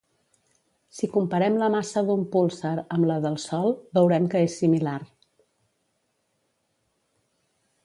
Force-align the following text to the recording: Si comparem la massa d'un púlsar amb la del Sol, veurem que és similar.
Si 0.99 1.09
comparem 1.15 1.59
la 1.63 1.67
massa 1.73 2.03
d'un 2.07 2.23
púlsar 2.35 2.71
amb 2.97 3.09
la 3.11 3.19
del 3.27 3.37
Sol, 3.45 3.77
veurem 3.99 4.27
que 4.33 4.43
és 4.49 4.57
similar. 4.63 4.97